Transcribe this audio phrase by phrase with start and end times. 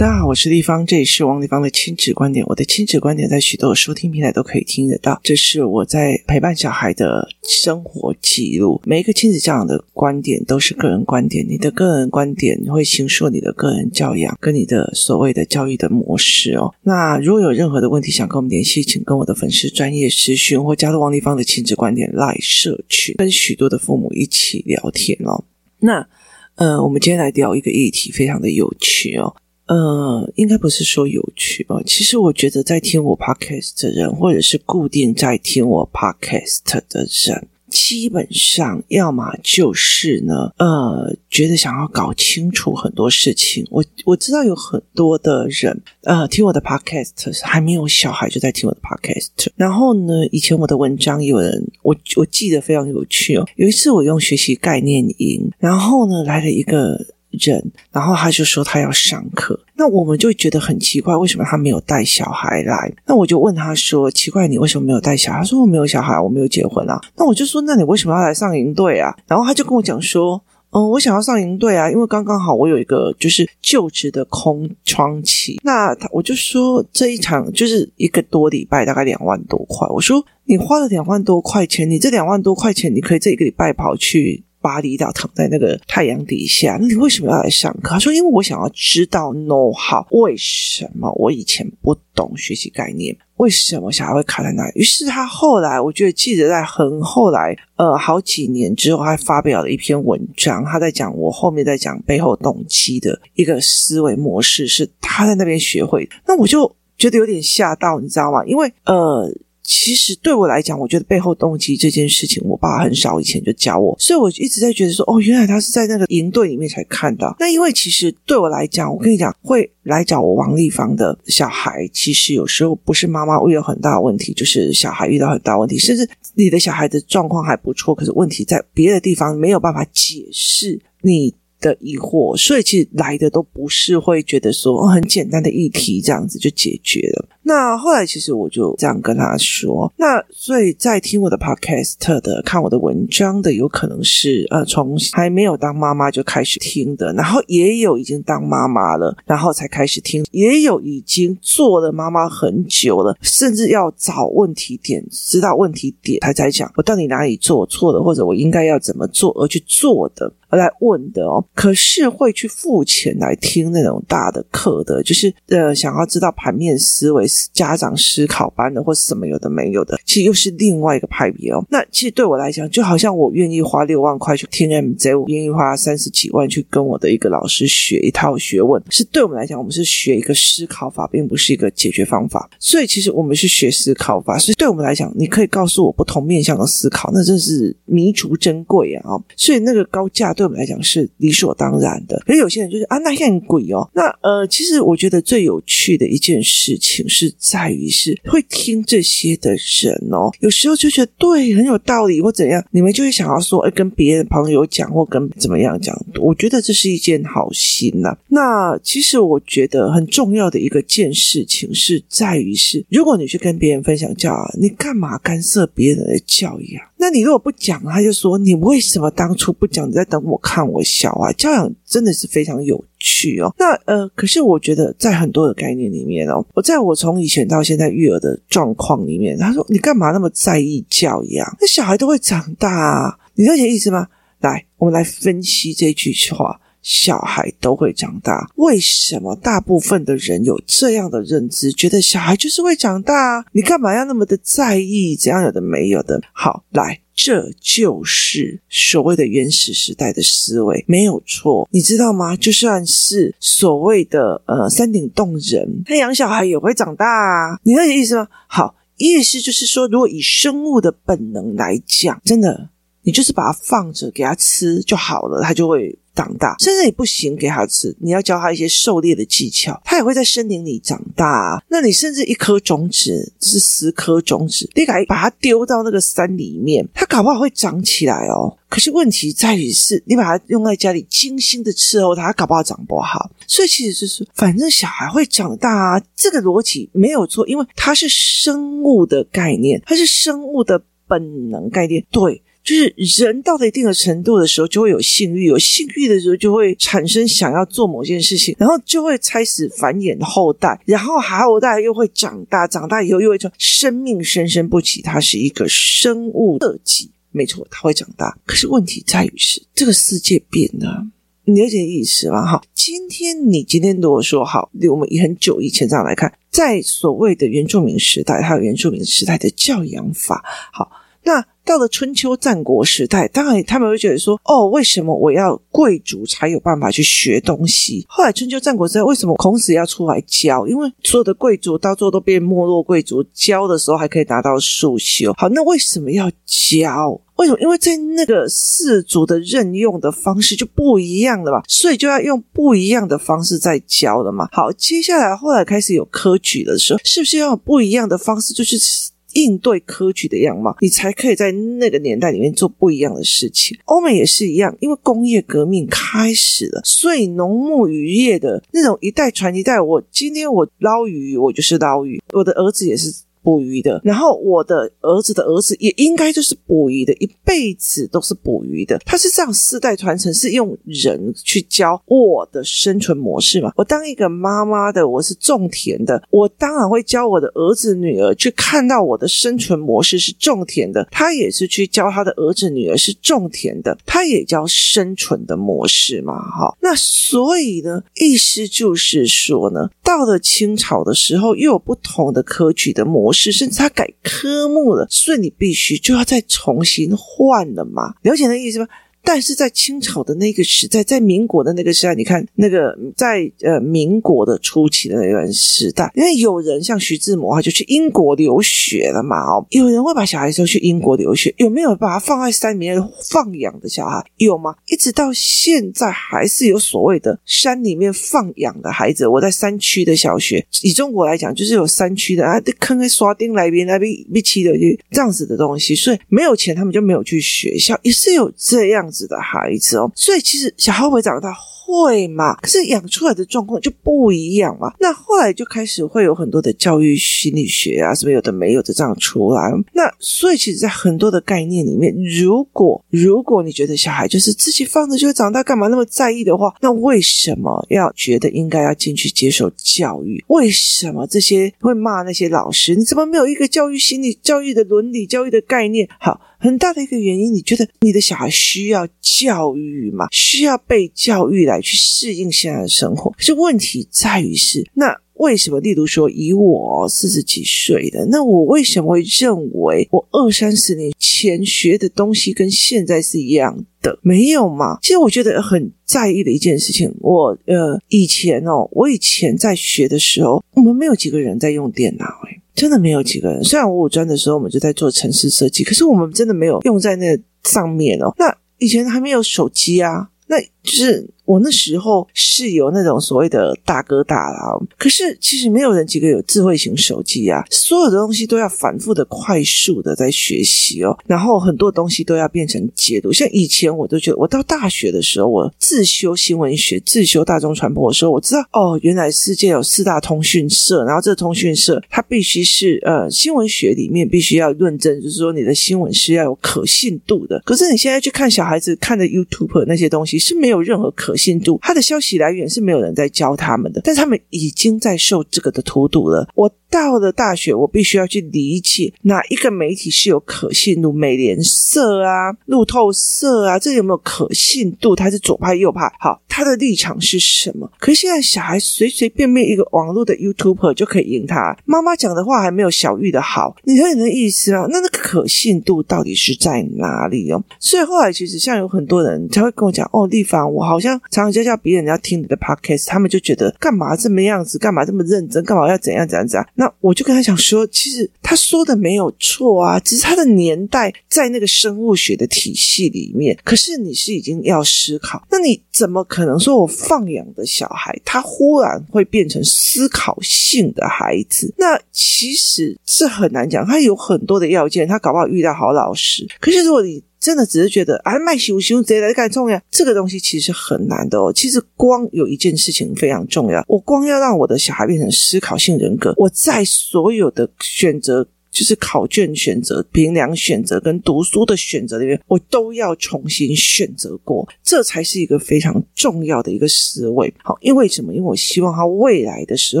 [0.00, 2.42] 大家好，我是丽芳，这里是王立芳的亲子观点。
[2.46, 5.20] 我的亲子观点在许多收听平台都可以听得到。
[5.22, 8.80] 这是我在陪伴小孩的生活记录。
[8.86, 16.74] 每一个亲子教养的观点都是个人观点，你的个人观点会形塑你的个人教养跟你的所谓的教育的模式哦。
[16.82, 25.44] 那如果有任何的问题想跟我们联系，请跟我的粉丝专业咨询或加入王立芳的亲子观点 LINE 社群，跟许多的父母一起聊天哦。
[25.80, 26.08] 那
[26.54, 29.36] 呃，我们今天来聊一个议题，非常的有趣哦。
[29.70, 31.80] 呃，应该不是说有趣吧？
[31.86, 43.64] 其实我觉得在听我 podcast 的人，或者是固定在听我 podcast 的人，基本上要么就是呢，呃，觉得想要搞清楚很多事情。
[43.70, 49.52] 我我知道有很多的人，呃，听我的 podcast 还没有小孩就在听我的 podcast。
[49.54, 53.46] 然后呢，以前我的文章有人，我我记得非常有趣哦。
[53.54, 57.06] 有一次我用学习概念营，然后呢来了一个。
[57.30, 62.92] 人，然后他就说他要上课，那我们就觉得很奇怪，为什么他没有带小孩来？
[63.06, 70.42] 那我就问他说：“奇怪，你为什么没有带小孩？”他说：“我没有小孩，我没有结婚啊。”那我就说：“那你为什么要来上营队啊？”然后他就跟我讲说
[70.72, 79.86] ：“嗯，我想要上营队啊，因为刚刚好我有一个就是就职的空窗期。”那他我就说这一场就是一个多礼拜，大概两万多块。
[79.88, 87.90] 我说：“你花了两万多块钱，你这两万多块钱，你可以这一个礼拜跑去。”巴厘岛躺在那个太阳底下，那你为什么要来上课？
[87.90, 106.08] 他说：“因为我想要知道 know how，为什么我以前不懂学习概念，为什么小孩会卡在那里？”于是他后来，我觉得记得在很后来，呃，好几年之后，还发表了一篇文章，他在讲我后面在讲背后动机的一个思维模式，是他在那边学会。
[106.26, 108.44] 那我就觉得有点吓到，你知道吗？
[108.44, 109.32] 因为呃。
[109.72, 117.36] 其实对我来讲，我觉得背后动机这件事情，我爸很少以前就教我，所以我一直在觉得说，哦，原来他是在那个营队里面才看到。
[117.38, 137.28] 那因为其实对我来讲，我跟你讲，会来找我王立芳的小孩，其实有时候不是妈妈会有很大的问题，就是小孩遇到很大问题，甚至你的小孩的状况还不错，可是问题在别的地方没有办法解释你的疑惑，所以其实来的都不是会觉得说哦很简单的议题，这样子就解决了。
[137.50, 139.92] 那后来，其实我就这样跟他说。
[139.96, 161.44] 那所以在听我的 podcast 的、看我的文章的，有可能是呃，从还没有当妈妈就开始听的，然后也有已经当妈妈了，然后才开始听，也有已经做了妈妈很久了，甚至要找问题点，知道问题点，他才讲我到底哪里做错了，或者我应该要怎么做而去做的，而来问的哦。
[161.52, 167.26] 可是会去付钱来听那种大的课的，就是呃，想要知道盘面思维。
[167.52, 171.64] 家长思考班的，或是什么有的没有的，其实又是另外一个派别哦。
[171.70, 182.50] 那其实对我来讲，就好像我愿意花六万块去听 MJ，我愿意花三十几万去跟我的一个老师学一套学问，是对我们来讲，我们是学一个思考法，并不是一个解决方法。
[182.58, 189.10] 所以其实我们是学思考法，所以对我们来讲，你可以告诉我不同面向的思考，那真是弥足珍贵啊！
[189.10, 192.20] 哦，所以那个高价对我们来讲是理所当然的。
[192.26, 193.88] 可是有些人就是啊，那很贵哦。
[193.94, 197.29] 那呃，其实我觉得最有趣的一件事情是。
[197.38, 208.16] 在于是会听这些的人哦，有时候就觉得对，很有道理或怎样，你们就会想要说，哎，跟别人朋友讲或跟怎么样讲，我觉得这是一件好心呐。
[208.28, 216.82] 那其实我觉得很重要的一个件事情是在于是，如果你去跟别人分享教养，你干嘛干涉别人的教养？
[217.00, 219.88] 那你如果不讲，他就说你为什么当初不讲？
[219.88, 221.32] 你在等我看我小孩？
[221.32, 223.50] 教养真的是非常有趣哦。
[223.58, 231.56] 那呃，可是我觉得在很多的概念里面哦，我在我从以前到现在育儿的状况里面，他说你干嘛那么在意教养？
[231.58, 234.06] 那小孩都会长大啊，你了解意思吗？
[234.40, 236.60] 来，我们来分析这句话。
[236.82, 243.44] 小孩都会长大，为什么大部分的人有这样的认知，觉得小孩就是会长大啊？
[243.52, 245.14] 你干嘛要那么的在意？
[245.14, 246.20] 怎样有的没有的？
[246.32, 252.34] 好，来，这就是所谓的原始时代的思维，没有错，你知道吗？
[252.34, 258.26] 就算是所谓的呃山顶洞人，他养小孩也会长大啊，你那个意思吗？
[258.46, 262.70] 好，意思就是说，如果以生物的本能来讲，真的，
[263.02, 265.98] 你就是把它放着给他吃就好了，他就会。
[266.14, 271.62] 长大，甚至你不行给他吃，你要教他一些狩猎的技巧，他也会在森林里长大啊。
[271.68, 278.56] 那你甚至一颗种子是十颗种子，你敢把它丢到那个山里面，它搞不好会长起来哦。
[278.68, 283.30] 可是问题在于是，你把它用在家里精心的伺候它，它搞不好长不好。
[283.46, 292.42] 所以其实就是，反正小孩会长大啊，这个逻辑没有错，因为它是生物的概念，它是生物的本能概念，对。
[292.62, 308.38] 就是人到了一定的程度的时候，就会有性欲，有性欲的时候就会产生想要做某件事情，然后就会开始繁衍后代，然后后代又会长大，长大以后又会说生命生生不息，它是一个生物特辑，没错，它会长大。
[308.44, 311.06] 可是问题在于是这个世界变了，
[311.46, 312.46] 你了解意思吗？
[312.46, 320.92] 哈，今天你今天如果说好，我们以很久以前这样来看，在所谓的原住民时代，还有原住民时代的教养法，好。
[321.22, 330.66] 那到了春秋战国时代，当然他们会觉得说：“哦，为什么我要贵族才有办法去学东西？”后来春秋战国时代，为什么孔子要出来教？
[330.66, 335.32] 因为所有的贵族到最后都变没落贵族，教的时候还可以达到束修。
[335.36, 337.20] 好，那为什么要教？
[337.36, 337.60] 为什么？
[337.60, 344.48] 因为在那个士族的任用的方式就不一样了嘛，所以就要用不一样的方式在教了嘛。
[344.50, 348.52] 好，接下来后来开始有科举的时候，是不是要用不一样的方式？
[348.54, 349.09] 就是。
[349.34, 353.78] 应对科举的样貌，你才可以在那个年代里面做不一样的事情。
[353.86, 359.80] 欧美也是一样，因为工业革命开始了，所以农牧渔业的那种一代传一代。
[359.80, 363.12] 我今天我捞鱼，我就是捞鱼，我的儿子也是。
[363.42, 368.98] 捕鱼的，然后我的儿子的儿子也应该就是捕鱼的，一辈子都是捕鱼的。
[369.04, 373.72] 他是这样世代传承，是用人去教我的生存模式嘛？
[373.76, 386.34] 我当一个妈妈的，我是种田的，我当然会教我的儿子女儿去看到我的生存模式是种田的，他也是去教他的儿子女儿是种田的，他也教生存的模式嘛？
[386.34, 393.50] 哈，那所以呢，意思就是说呢，到了清朝的时候，又有不同的科举的模式。
[393.50, 398.14] 是，甚至他改科目了，所以你必须就要再重新换了嘛？
[398.22, 398.86] 了解那意思吗？
[399.22, 409.36] 但是在清朝的那个时代，在民国的那个时代，你看那个在呃民国的初期的那段时代，因为有人像徐志摩，他就去英国留学了嘛。
[409.44, 413.00] 哦，有人会把小孩说去英国留学，有没有把他放在山里面
[413.30, 414.24] 放养的小孩？
[414.36, 414.74] 有吗？
[414.88, 419.26] 一直到现在还是有所谓的山里面放养的孩子。
[419.26, 424.72] 我在山区的小学，以中国来讲，就是有山区的啊，坑坑刷钉来边来边一起的
[425.10, 431.52] 这样子的东西，所以没有钱，他们就没有去学校，也是有这样子的孩子哦，所以其实小孩会长大
[431.90, 434.92] 会嘛，可是养出来的状况就不一样嘛。
[435.00, 439.70] 那后来就开始会有很多的教育心理学啊，什么有的没有的这样出来。
[439.92, 450.44] 那所以其实，在很多的概念里面，如果如果你觉得小孩就是自己放着就会长大，干嘛那么在意的话，那为什么要觉得应该要进去接受教育？
[450.48, 452.94] 为什么这些会骂那些老师？
[452.94, 456.08] 你怎么没有一个教育心理、教育的伦理、教育的概念？
[456.18, 456.40] 好。
[456.62, 460.26] 很大的一个原因，你觉得你的小孩需要教育吗？
[460.30, 463.30] 需要被教育来去适应现在的生活？
[463.30, 465.80] 可是问题在于是，那为什么？
[465.80, 474.18] 例如说，以我四十几岁的，那我为什么会认为我二三十年前学的东西跟现在是一样的？
[474.20, 474.98] 没有吗？
[475.00, 483.64] 其实我觉得很在意的一件事情，我呃以前哦，我以前在学的时候，我们没有几个人在用电脑，诶真的没有几个人。
[483.64, 488.30] 虽然我五专的时候我们就在做城市设计，可是我们真的没有用在那上面哦。
[488.36, 491.30] 那以前还没有手机啊，那就是。
[491.50, 503.32] 我那时候是有那种所谓的大哥大啦，可是其实没有人几个有智慧型手机啊，所有的东西都要反复的、快速的在学习哦，然后很多东西都要变成解读。
[503.32, 517.60] 像以前我都觉得，我到大学的时候，我自修新闻学、自修大众传播的时候，我知道哦，原来世界有四大通讯社，然后这通讯社它必须是呃新闻学里面必须要论证，就是说你的新闻是要有可信度的。
[517.64, 526.46] 可是你现在去看小孩子看的 YouTube 那些东西是没有任何可信度，他的消息来源是没有人在教他们的，但是他们已经在受这个的荼毒了。
[526.54, 526.70] 我。
[526.90, 535.14] 到了大学，我必须要去理解哪一个媒体是有可信度，美联社啊、路透社啊，这有没有可信度？
[535.14, 536.12] 它是左派右派？
[536.18, 537.90] 好，他的立场是什么？
[537.98, 544.86] 可是现在小孩随随便便一个网络的 YouTuber 就可以赢他，妈妈讲的话还没有小玉的好，你说你的意思啊？
[544.90, 547.62] 那那个可信度到底是在哪里哦？
[547.78, 556.66] 所以后来其实像有很多人他会跟我讲哦，丽芳，我好像常常教教别人要听你的 Podcast，他们就觉得干嘛这么样子，干嘛这么认真，干嘛要怎样怎样怎样？
[556.80, 563.54] 那我就跟他讲说，其实他说的没有错啊，只是他的年代在那个生物学的体系里面。
[563.62, 571.70] 可是你是已经要思考，那你怎么可能说我放养的小孩，他忽然会变成思考性的孩子？
[571.76, 576.48] 那其实是很难讲，他有很多的要件，他搞不好遇到好老师。
[576.60, 581.50] 可是如果你真的只是觉得啊，卖熊熊贼来干重要，这个东西其实很难的哦。
[581.52, 597.52] 其实光有一件事情非常重要，我光要让我的小孩变成思考性人格，我在所有的选择就是考卷选择、评量选择跟读书的选择里面，我都要重新选择过，这才是一个非常重要的一个思维。
[597.62, 598.32] 好，因为什么？
[598.32, 600.00] 因为我希望他未来的时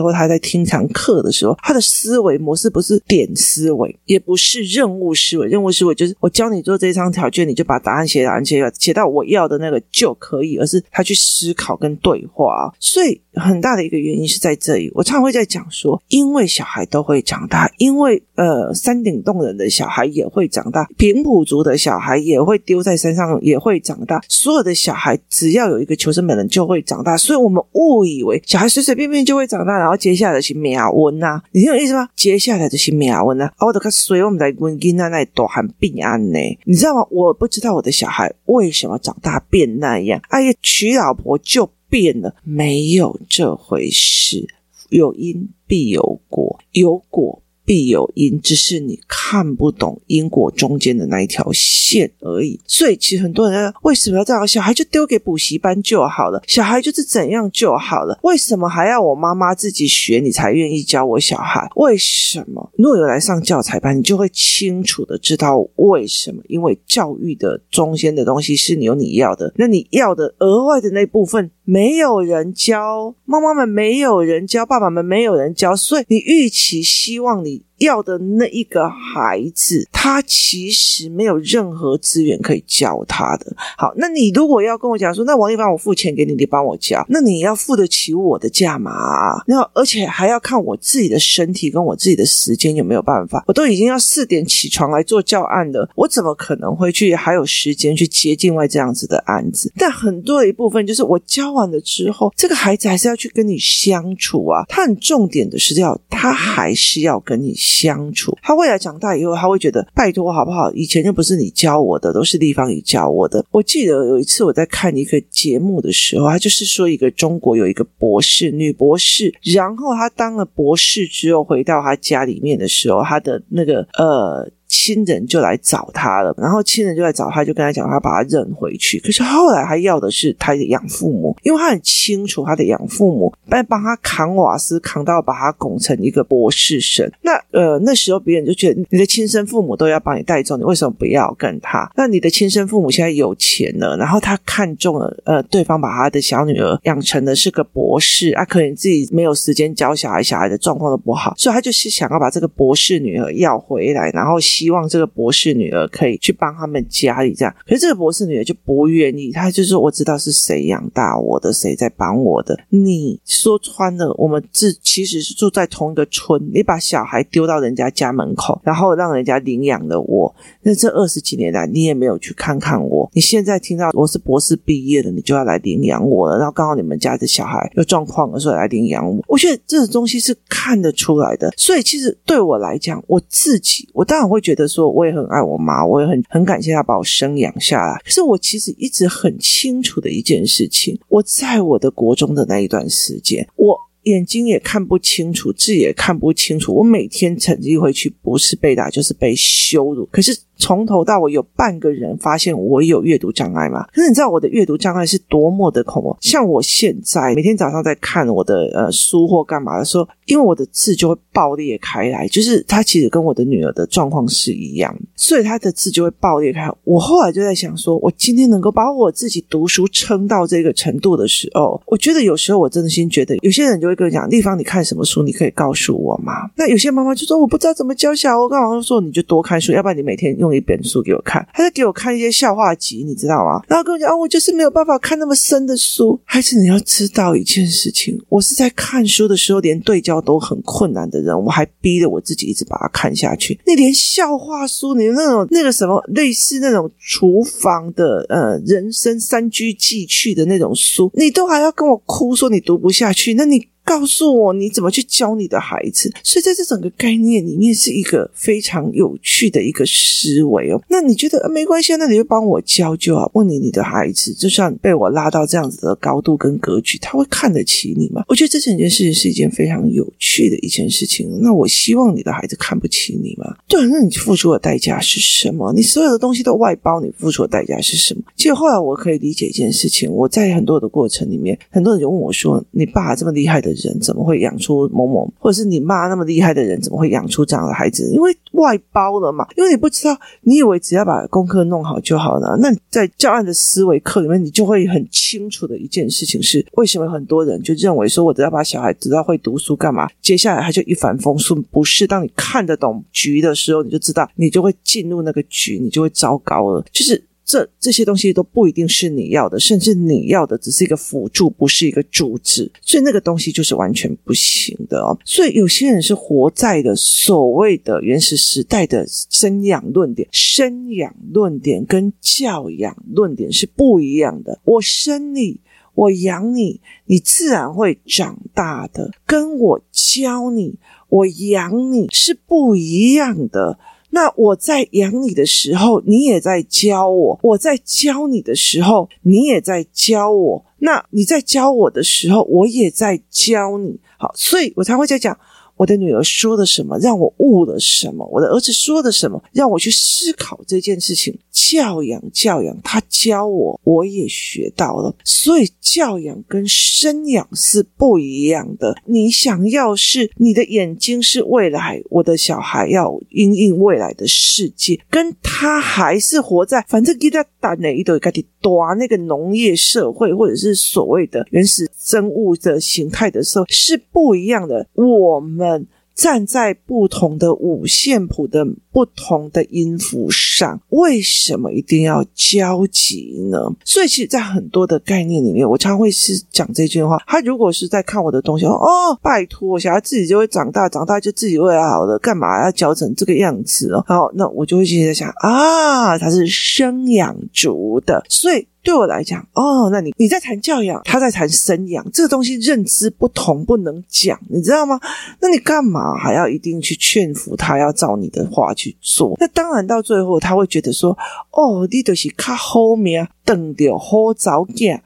[0.00, 5.48] 候，他在听堂课的时候，他的思维模式不是点思维，也不是任务思维。
[5.48, 12.72] 任务思维就是我教你做这张考卷，你就把答案写答案写写到我要的那个就可以，而是他去思考跟对话。
[12.78, 14.90] 所以很大的一个原因是在这里。
[14.94, 24.20] 我常常会在讲说，因为小孩都会长大，因为呃，山顶洞人的小孩也会长大，平埔族的小孩也会丢在山上，也会长大。
[24.28, 27.16] 所有的小孩只要有一个求生本能，就会长大。
[27.16, 32.08] 所以我们误以为小孩随随便便就会长大，然后接下来的是命运呐，你听我意思吗？
[32.16, 33.50] 接下来的是命运呐。
[33.58, 36.38] 我的个随我们来问囡仔那多含病安呢？
[36.64, 37.06] 你知道吗？
[37.10, 40.20] 我不知道我的小孩为什么长大变那样。
[40.28, 44.48] 哎呀，娶老婆就变了，没有这回事。
[44.88, 47.42] 有因必有果，有果。
[47.64, 52.58] 必有因，只是你看不懂因果中间的那一条线而已。
[52.66, 54.46] 所以，其实很多人为什么要这样？
[54.46, 58.18] 小孩就丢给补习班就好了，小孩就是怎样就好了。
[58.22, 61.68] 为什么还要我妈妈自己学，你才愿意教我小孩？
[61.76, 62.70] 为什么？
[62.76, 66.42] 如果有来上教材班，你就会清楚的知道为什么。
[66.48, 77.49] 因为教育的中间的东西是你有你要的，那你要的额外的那部分没有人教，妈妈们没有人教，爸爸们没有人教，所以你预期希望你。
[77.50, 83.54] really 要的那一个孩子，他其实没有任何资源可以教他的。
[83.76, 93.44] 好，那你如果要跟我讲说，那王一凡，我付钱给你，你帮我教，那你要付得起我的价码，那而且还要看我自己的身体跟我自己的时间有没有办法。
[93.46, 99.72] 我都已经要四点起床来做教案了，我怎么可能会去还有时间去接境外这样子的案子？
[99.76, 104.64] 但很多一部分就是我教完了之后，这个孩子还是要去跟你相处啊。
[104.68, 107.54] 他很重点的是要，他还是要跟你。
[107.70, 110.72] 相处，他未来长大以后，他会觉得拜托好不好？
[110.72, 113.44] 以前就不是你教我的，都是地方你教我的。
[113.52, 124.50] 我记得有一次我在看一个节目的时候，他就是说一个中国有一个博士，女博士，然后她当了博士之后回到她家里面的时候，她的那个呃。
[124.70, 129.00] 亲人就来找他了，然后亲人就来找他，就跟他讲，他把他认回去。
[129.00, 137.10] 可是后来他要的是他的养父母，因为他很清楚他的养父母在帮他扛瓦斯，扛到把他拱成一个博士生。
[137.22, 141.90] 那呃那时候别人就觉得你的亲生父母都要帮你带走，你为什么不要跟他？
[141.96, 154.38] 那你的亲生父母现在有钱了，然后他看中了呃对方把他的小女儿养成的是个博士啊，可能自己没有时间教小孩，小孩的状况都不好，所以他就是想要把这个博士女儿要回来，然后。
[154.60, 162.58] 希望这个博士女儿可以去帮他们家里这样，可是这个博士女儿就不愿意，她就说：“我知道是谁养大我的，谁在帮我的。
[162.68, 170.34] 你说穿了，我们这其实是住在同一个村，你把小孩丢到人家家门口，然后让人家领养了我。
[170.60, 173.10] 那这二十几年来，你也没有去看看我。
[173.14, 176.36] 你现在听到我是博士毕业的，你就要来领养我了。
[176.36, 179.24] 然后刚好你们家的小孩有状况了，所以来领养我。
[179.26, 181.50] 我觉得这种东西是看得出来的。
[181.56, 184.49] 所以其实对我来讲，我自己我当然会觉。
[184.50, 188.00] 觉得说我也很爱我妈，我也很很感谢她把我生养下来。
[188.04, 196.74] 可是我其实一直很清楚的一件事情，我在我的国中的那一段时间，我眼睛也看不清楚，字也看不清楚。
[196.74, 200.04] 我每天成绩回去不是被打就是被羞辱。
[200.10, 200.36] 可是。
[200.60, 203.84] 从头到尾有半个人发现我有阅读障碍吗？
[203.92, 206.16] 可是你知道我的阅读障碍是多么的恐怖？
[206.20, 216.70] 像我现在每天早上在看我的呃书或干嘛的时候，因为我的字就会爆裂开来，就是它其实跟我的女儿的状况是一样，所以她的字就会爆裂开。
[216.84, 225.22] 我后来就在想说，我今天能够把我自己读书撑到这个程度的时候，我觉得有时候我真的心觉得，有些人就会跟我讲，丽芳，你看什么书？
[225.22, 226.50] 你可以告诉我吗？
[226.54, 230.49] 那有些妈妈就说，我不知道怎么教小孩，我干嘛说你就多看书，要不然你每天用。
[230.54, 233.62] 一本书给我看，他在给我看一些笑话集，你知道吗？
[233.68, 236.20] 然后跟我讲啊，我就是没有办法看那么深的书。
[236.24, 243.58] 孩子，你要知道一件事情，我是在看书的时候连对焦都很困难的人，我还逼着我自己一直把它看下去。
[243.66, 253.66] 你连笑话书，你那种那个什么类似那种厨房的呃人生三居记趣的那种书，你都还要跟我哭说你读不下去，那你。
[253.90, 260.80] 告诉我你怎么去教你的孩子，所以在这整个概念里面是一个非常有趣的一个思维哦。
[260.88, 263.28] 那你觉得没关系，那你就帮我教就好。
[263.34, 268.22] 问你，你的孩子就算被我拉到这样子的高度跟格局，他会看得起你吗？
[268.28, 271.28] 我觉得这整件事情是一件非常有趣的一件事情。
[271.42, 273.56] 那我希望你的孩子看不起你吗？
[273.66, 275.72] 对，那你付出的代价是什么？
[275.72, 278.22] 你所有的东西都外包，你付出的代价是什么？
[278.36, 288.10] 其实后来我可以理解一件事情，我在很多的过程里面，很多人就问我说：“你爸这么厉害的。”人怎么会养出某某，或者是你妈那么厉害的人怎么会养出这样的孩子？
[288.12, 292.56] 因为外包了嘛，因为你不知道，你以为只要把功课弄好就好了。
[292.60, 301.62] 那在教案的思维课里面，你就会很清楚的一件事情是：为什么很多人就认为说，我只要把小孩知道会读书干嘛，接下来他就一帆风顺？
[301.70, 306.84] 不是，当你看得懂局的时候，你就知道，你就会进入那个局，你就会糟糕了。
[306.92, 307.29] 就是。
[307.50, 315.18] 这这些东西都不一定是你要的，甚至你要的只是一个辅助，不是一个主旨，所以那个东西就是完全不行的哦。
[315.24, 324.60] 所以有些人是活在的所谓的原始时代的生养论点，生养论点跟教养论点是不一样的。
[324.64, 325.58] 我生你，
[325.94, 330.76] 我养你，你自然会长大的，跟我教你，
[331.08, 333.80] 我养你是不一样的。
[334.10, 340.64] 那我在养你的时候，你也在教我；我在教你的时候，你也在教我。
[340.78, 344.00] 那你在教我的时候，我也在教你。
[344.18, 345.38] 好，所以我才会在讲。
[345.80, 348.28] 我的女儿说了什么，让我悟了什么？
[348.30, 351.34] 我的儿子说了什么，让我去思考这件事情。
[351.50, 355.14] 教养，教养，他教我，我也学到了。
[355.24, 358.94] 所以教养跟生养是不一样的。
[359.06, 374.86] 你想要是你的眼睛是未来，我的小孩要因应未来的世界，跟他还是活在反正给他打哪一朵该的多那个农业社会，或者是所谓的原始生物的形态的时候是不一样的。
[374.92, 375.69] 我们。
[376.14, 383.58] 站在不同的五线谱的不同的音符上，为什么一定要交集呢？
[383.84, 387.22] 所以，其实，在很多的概念里面，我常会是讲这句话。
[387.26, 394.04] 他如果是在看我的东西，哦，拜托，小孩自己就会长大，长大就自己会好了，干嘛要教成这个样子哦？
[394.06, 398.66] 好，那我就会接着想啊，他是生养族的，所以。
[398.82, 404.98] 对我来讲，哦，那你你在谈教养，他在谈生养，这个东西认知不同，不能讲，你知道吗？
[405.40, 409.36] 那你干嘛还要一定去劝服他要照你的话去做？
[409.38, 411.16] 那当然到最后他会觉得说，
[411.52, 415.02] 哦，你就是卡后面等着好早见。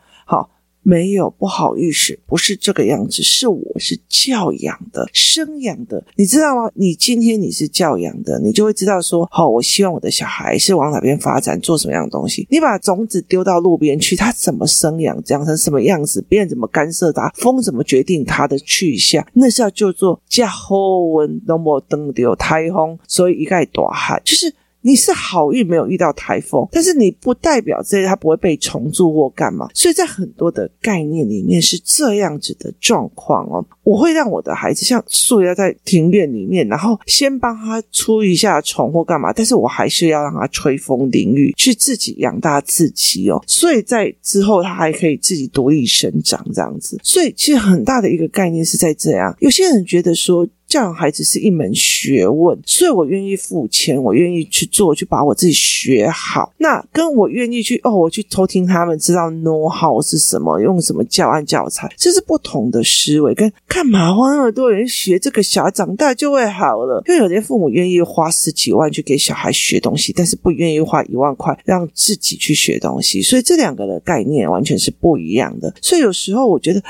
[0.87, 6.71] 没有，不好意思，不是这个样子，是我是教养的、生养的，你知道吗？
[6.75, 12.47] 你今天你是教养的，你就会知道说，好、我希望我的小孩是往哪边发展，做什么样的东西。
[12.51, 20.77] 你把种子丢到路边去，他怎么生养，长成什么样子，别人怎么干涉他，风怎么决定他的去向，那是要叫做叫好
[21.23, 24.55] 运，那么等到台风，所以一概大旱，就是。
[24.87, 33.65] 你是好运没有遇到台风，但是你不代表这些它不会被虫蛀或干嘛，所以在很多的概念里面是这样子的状况哦。
[33.83, 43.43] 我会让我的孩子像树要在庭院里面，然后先帮他出一下虫或干嘛，但是我还是要让他吹风淋雨，去自己养大自己哦。
[43.47, 47.01] 所以在之后他还可以自己独立生长这样子。
[47.03, 49.35] 所以其实很大的一个概念是在这样。
[49.41, 50.47] 有些人觉得说。
[50.75, 56.53] 教养孩子是一门学问，所以我愿意付钱，我愿意去做，去把我自己学好。
[56.59, 63.33] 那跟我愿意去哦，我去偷听他们，知道 know how 是什么，用什么教案教材，这是不同的思维。
[63.35, 67.01] 跟干嘛花那么多人学这个，小孩长大就会好了？
[67.07, 75.73] 因为有些父母愿意花十几万去给小孩学东西，但是不愿意花一万块让自己去学东西，所以这两个的概念完全是不一样的。
[75.81, 76.83] 所以有时候我觉得。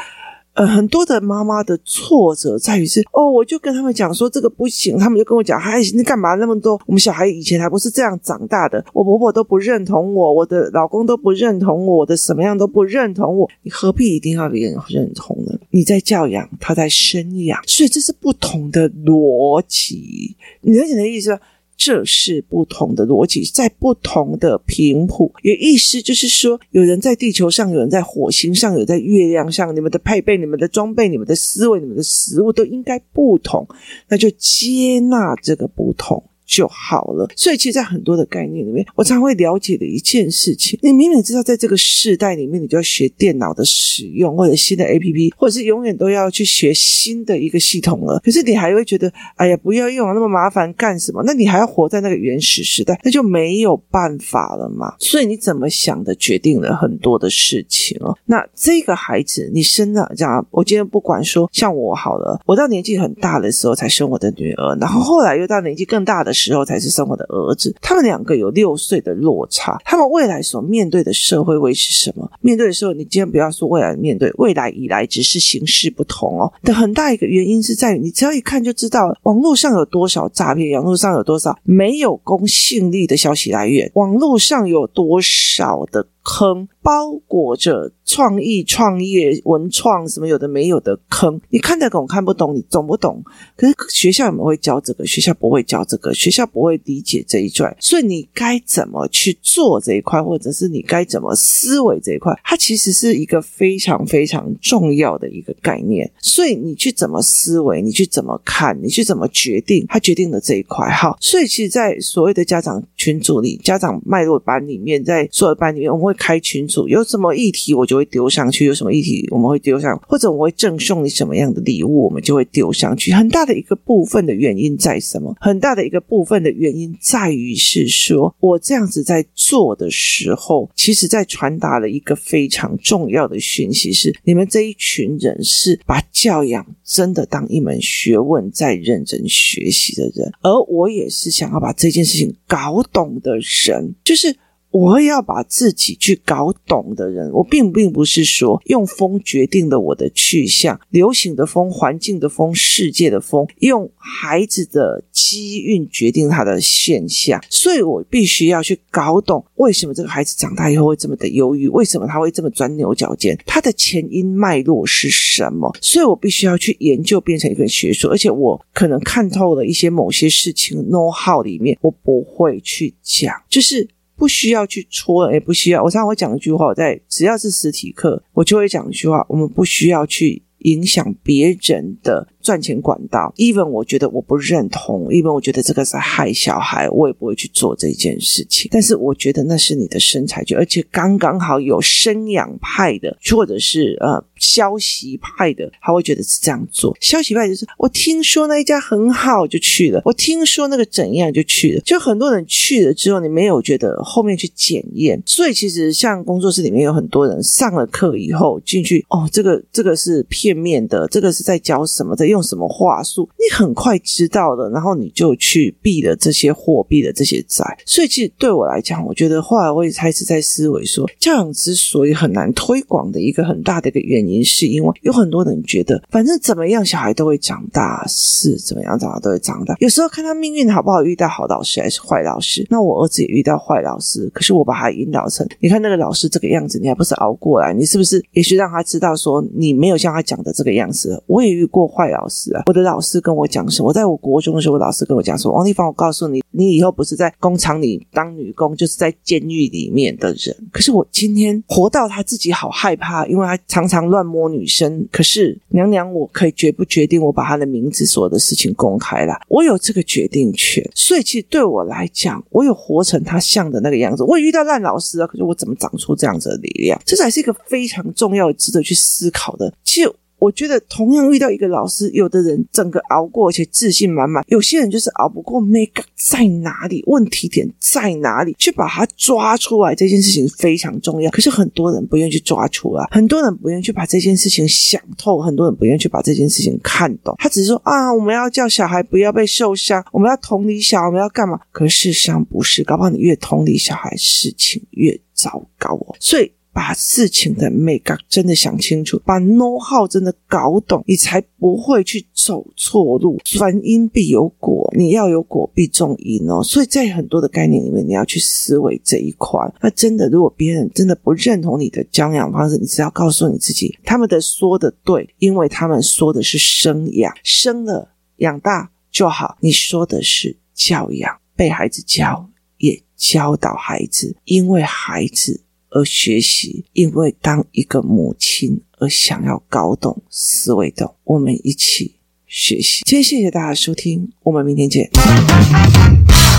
[0.55, 6.81] 呃，很多的妈妈的挫折在于是，哦，我就跟他们讲说这个不行，他们就跟我讲，哎，你干嘛那么多？
[6.87, 15.59] 我们小孩以前还不是这样长大的，我婆婆都不认同我，我的老公都不认同我，我的什么样都不认同我，你何必一定要别人认同呢？
[15.71, 21.37] 你在教养，他在生养，所以这是不同的逻辑，你理解的意思？
[21.77, 33.67] 这是不同的逻辑，在不同的频谱，也意思就是说，有人在地球上，有人在火星上，有在月亮上，你们的配备、你们的装备、你们的思维、你们的食物都应该不同，
[34.09, 36.23] 那就接纳这个不同。
[36.47, 37.29] 就好了。
[37.37, 48.21] 所以，其实，在很多的概念里面，我常会了解的一件事情：你明明知道，在这个世代里面，你就要学电脑的使用，或者新的 APP，或者是永远都要去学新的一个系统了。
[48.25, 51.23] 可是，你还会觉得，哎呀，不要用，那么麻烦干什么？
[51.25, 54.95] 那你还要活在那个原始时代，那就没有办法了嘛。
[54.99, 58.17] 所以，你怎么想的，决定了很多的事情哦。
[58.27, 66.34] 那这个孩子，你生了这样，我今天不管说，像我好了，我到年纪很大的时候才生我的女儿，然后后来又到年纪更大的。
[66.35, 72.31] 时候才是生活的儿子，他们两个有六岁的落差，他们未来所面对的社会会是什么？
[72.41, 76.53] 面对的时候，你今天不要说未来面对，未来以来只是形式不同哦。
[76.63, 86.09] 的很大一个原因是在于，你只要一看就知道，网络上有多少诈骗，网络上有多少没有公信力的消息来源，网络上有多少的。
[86.25, 91.41] 坑，包裹着创意、创业、文创什么有的没有的坑。
[91.51, 93.23] 你看得懂，看不懂，你懂不懂？
[93.57, 95.07] 可是学校有没有会教这个？
[95.07, 97.77] 学校不会教这个，学校不会理解这一块。
[97.79, 102.35] 所以你该怎么去做这一块，或者是你该怎么思维这一块？
[102.43, 106.11] 它其实是一个非常非常重要的一个概念。
[106.21, 110.89] 所以你去怎么思维，你去怎么看，你去怎么决定，它决定了这一块。
[110.91, 123.13] 好，所以其实，在所谓的家长群组里，家长脉络班里面，在所有班里面，我会开群组，有什么议题我就会丢上去，有什么议题我们会丢上，或者我会赠送你什么样的礼物，我们就会丢上去。
[123.13, 125.35] 很大的一个部分的原因在什么？
[125.41, 144.35] 很大的一个部分的原因在于是说，我这样子在做的时候，其实在传达了一个非常重要的讯息是：是你们这一群人是把教养真的当一门学问在认真学习的人，而我也是想要把这件事情搞懂的人，就是。
[144.75, 165.73] 我要把自己去搞懂的人，我并并不是说用风决定了我的去向，流行的风、环境的风、世界的风，用孩子的机运决定他的现象，所以我必须要去搞懂为什么这个孩子长大以后会这么的忧郁，为什么他会这么钻牛角尖，他的前因脉络是什么？
[165.81, 173.89] 所以我必须要去研究，变成一个学术，而且我可能看透了一些某些事情，know how 里面我不会去讲，就是。
[174.17, 175.83] 不需要去戳，也不需要。
[175.83, 188.69] 我常常会讲一句话，在只要是实体课，我就会讲一句话：我们不需要去影响别人的赚钱管道，even 我觉得我不认同，even 我觉得这个是害小孩，我也不会去做这件事情。
[188.71, 196.95] 但是我觉得那是你的身材，就，而且刚刚好有生养派的，或者是呃消息派的，他会觉得是这样做。
[197.01, 201.81] 消息派就是我听说那一家很好就去了，我听说那个怎样就去了。
[201.81, 205.23] 就很多人去了之后，你没有觉得后面去检验。
[205.25, 212.34] 所以其实像工作室里面有很多人上了课以后进去，哦，这个这个是片面的，这个是在教什么的。
[212.35, 213.29] 用什么话术？
[213.39, 217.65] 你很快知道了，然后你就去避了这些货币的这些债。
[217.87, 229.77] 所以，其实对我来讲，我觉得后来我也开始在思维说，教养之所以很难推广的一个很大的一个原因，是因为有很多人觉得，反正怎么样，小孩都会长大，是怎么样，长大都会长大。
[229.79, 232.67] 有时候看他命运好不好，遇到好老师还是坏老师。
[232.69, 237.73] 那我儿子也遇到坏老师，可是我把他引导成，你看那个老师这个样子，你还不是熬过来？
[237.73, 241.23] 你是不是也许让他知道说，你没有像他讲的这个样子？
[241.27, 242.24] 我也遇过坏老。
[242.25, 250.57] 老师啊，我的老师跟我讲说，我在我国中的时候，我老师跟我讲说，王丽芳，我告诉你，你以后不是在工厂里当女工，就是在监狱里面的人。
[250.73, 255.07] 可是我今天活到他自己好害怕，因为他常常乱摸女生。
[255.13, 260.83] 可是娘娘，我可以决不决定我把他的名字所有的事情公开了，我有这个决定权。
[260.95, 264.23] 所以其实对我来讲，我有活成他像的那个样子。
[264.23, 266.99] 我也遇到烂老师啊，可是我怎么长出这样子的力量？
[267.05, 269.71] 这才是一个非常重要、值得去思考的。
[269.85, 270.11] 其实。
[270.45, 275.55] 我觉得同样遇到一个老师，有的人整个熬过，而且自信满满；有些人就是熬不过。
[275.59, 277.03] make 在哪里？
[277.07, 278.55] 问题点在哪里？
[278.59, 281.31] 去把它抓出来，这件事情非常重要。
[281.31, 287.35] 可是很多人不愿意去抓出来，很多人不愿意去把这件事情想透，很多人不愿意去把这件事情看懂。
[287.39, 291.59] 他只是说啊，我们要叫小孩不要被受伤，我们要同理小孩，我们要干嘛？
[291.73, 296.15] 可是事实上不是，搞不好你越同理小孩，事情越糟糕哦。
[296.21, 296.53] 所以。
[296.75, 303.41] 把事情的眉角真的想清楚，把 know how 真的搞懂，你才不会去走错路。
[303.57, 306.65] 凡因必有果，你要有果必种因哦。
[306.65, 309.61] 所以在很多的概念里面，你要去思维这一块。
[309.81, 319.57] 那真的，如果别人真的不认同你的教养方式，你只要告诉你自己，他们的说的对，因为他们说的是生养，生了养大就好。
[319.61, 325.61] 你说的是教养，被孩子教，也教导孩子，因为孩子。
[325.95, 332.17] 而学习，因为当一个母亲而想要搞懂、思维的，我们一起
[332.49, 333.03] 学习。
[333.07, 335.09] 今天谢谢大家收听，我们明天见。